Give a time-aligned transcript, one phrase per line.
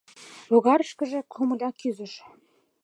[0.53, 2.13] Логарышкыже комыля кӱзыш.